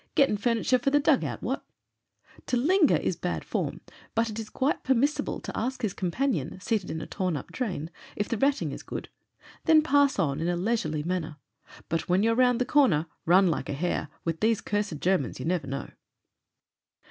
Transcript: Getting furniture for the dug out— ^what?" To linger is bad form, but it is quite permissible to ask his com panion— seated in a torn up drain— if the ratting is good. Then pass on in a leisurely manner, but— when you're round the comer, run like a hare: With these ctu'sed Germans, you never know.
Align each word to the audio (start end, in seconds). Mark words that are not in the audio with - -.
Getting 0.15 0.35
furniture 0.37 0.79
for 0.79 0.89
the 0.89 0.99
dug 0.99 1.23
out— 1.23 1.41
^what?" 1.43 1.61
To 2.47 2.57
linger 2.57 2.95
is 2.95 3.15
bad 3.15 3.43
form, 3.45 3.81
but 4.15 4.31
it 4.31 4.39
is 4.39 4.49
quite 4.49 4.83
permissible 4.83 5.39
to 5.39 5.55
ask 5.55 5.83
his 5.83 5.93
com 5.93 6.09
panion— 6.09 6.59
seated 6.59 6.89
in 6.89 7.01
a 7.01 7.05
torn 7.05 7.37
up 7.37 7.51
drain— 7.51 7.91
if 8.15 8.27
the 8.27 8.35
ratting 8.39 8.71
is 8.71 8.81
good. 8.81 9.09
Then 9.65 9.83
pass 9.83 10.17
on 10.17 10.39
in 10.39 10.47
a 10.49 10.57
leisurely 10.57 11.03
manner, 11.03 11.37
but— 11.87 12.09
when 12.09 12.23
you're 12.23 12.33
round 12.33 12.59
the 12.59 12.65
comer, 12.65 13.05
run 13.27 13.45
like 13.51 13.69
a 13.69 13.73
hare: 13.73 14.07
With 14.25 14.39
these 14.39 14.59
ctu'sed 14.59 15.01
Germans, 15.01 15.39
you 15.39 15.45
never 15.45 15.67
know. 15.67 15.91